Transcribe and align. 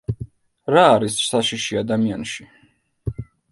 რა 0.75 0.85
არის 0.93 1.19
საშიში 1.27 1.79
ადამიანში? 1.83 2.51